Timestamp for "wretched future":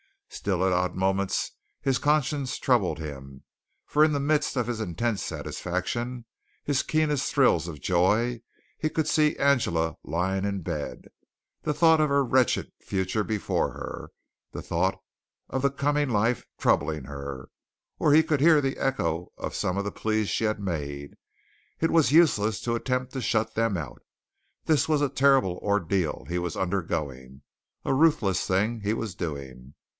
12.23-13.23